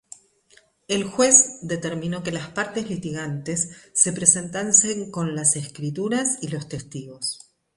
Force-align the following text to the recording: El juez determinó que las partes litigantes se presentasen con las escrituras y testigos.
El 0.87 1.03
juez 1.03 1.59
determinó 1.61 2.23
que 2.23 2.31
las 2.31 2.47
partes 2.49 2.89
litigantes 2.89 3.69
se 3.93 4.11
presentasen 4.11 5.11
con 5.11 5.35
las 5.35 5.55
escrituras 5.55 6.39
y 6.41 6.47
testigos. 6.57 7.53